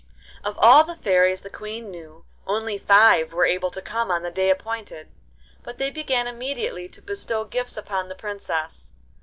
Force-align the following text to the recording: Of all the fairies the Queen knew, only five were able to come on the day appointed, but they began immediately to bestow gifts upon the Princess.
Of 0.43 0.57
all 0.57 0.83
the 0.83 0.95
fairies 0.95 1.41
the 1.41 1.49
Queen 1.51 1.91
knew, 1.91 2.25
only 2.47 2.79
five 2.79 3.33
were 3.33 3.45
able 3.45 3.69
to 3.69 3.83
come 3.83 4.09
on 4.09 4.23
the 4.23 4.31
day 4.31 4.49
appointed, 4.49 5.09
but 5.61 5.77
they 5.77 5.91
began 5.91 6.25
immediately 6.25 6.87
to 6.87 7.03
bestow 7.03 7.45
gifts 7.45 7.77
upon 7.77 8.09
the 8.09 8.15
Princess. 8.15 8.93